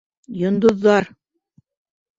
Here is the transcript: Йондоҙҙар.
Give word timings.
Йондоҙҙар. 0.39 1.09